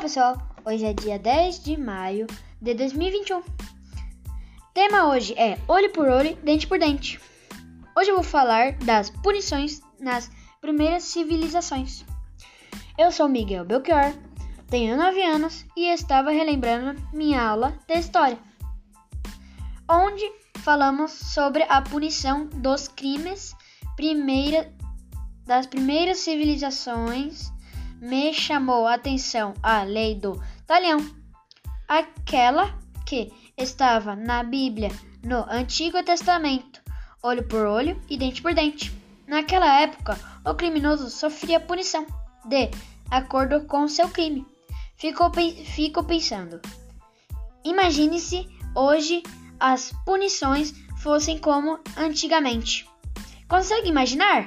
pessoal, 0.00 0.38
hoje 0.64 0.86
é 0.86 0.94
dia 0.94 1.18
10 1.18 1.62
de 1.62 1.76
maio 1.76 2.26
de 2.58 2.72
2021. 2.72 3.42
Tema 4.72 5.08
hoje 5.08 5.34
é 5.34 5.58
olho 5.68 5.92
por 5.92 6.08
olho, 6.08 6.34
dente 6.36 6.66
por 6.66 6.78
dente. 6.78 7.20
Hoje 7.94 8.10
eu 8.10 8.14
vou 8.14 8.24
falar 8.24 8.72
das 8.78 9.10
punições 9.10 9.82
nas 10.00 10.30
primeiras 10.58 11.02
civilizações. 11.02 12.02
Eu 12.96 13.12
sou 13.12 13.28
Miguel 13.28 13.66
Belchior, 13.66 14.14
tenho 14.68 14.96
9 14.96 15.22
anos 15.22 15.66
e 15.76 15.92
estava 15.92 16.30
relembrando 16.30 16.98
minha 17.12 17.42
aula 17.42 17.78
de 17.86 17.98
história, 17.98 18.38
onde 19.86 20.24
falamos 20.60 21.10
sobre 21.10 21.62
a 21.64 21.82
punição 21.82 22.46
dos 22.46 22.88
crimes 22.88 23.54
primeira, 23.96 24.72
das 25.44 25.66
primeiras 25.66 26.20
civilizações 26.20 27.52
me 28.00 28.32
chamou 28.32 28.86
a 28.86 28.94
atenção 28.94 29.54
a 29.62 29.82
lei 29.82 30.14
do 30.14 30.42
talhão, 30.66 30.98
aquela 31.86 32.74
que 33.04 33.30
estava 33.56 34.16
na 34.16 34.42
Bíblia 34.42 34.90
no 35.22 35.44
Antigo 35.50 36.02
Testamento, 36.02 36.80
olho 37.22 37.46
por 37.46 37.66
olho 37.66 38.00
e 38.08 38.16
dente 38.16 38.40
por 38.40 38.54
dente. 38.54 38.92
Naquela 39.26 39.80
época, 39.80 40.18
o 40.44 40.54
criminoso 40.54 41.10
sofria 41.10 41.60
punição 41.60 42.06
de 42.46 42.70
acordo 43.10 43.64
com 43.66 43.86
seu 43.86 44.08
crime. 44.08 44.46
Ficou, 44.96 45.30
fico 45.66 46.02
pensando. 46.02 46.60
Imagine 47.64 48.18
se 48.18 48.48
hoje 48.74 49.22
as 49.58 49.92
punições 50.04 50.72
fossem 51.02 51.38
como 51.38 51.78
antigamente. 51.96 52.88
Consegue 53.48 53.88
imaginar? 53.88 54.44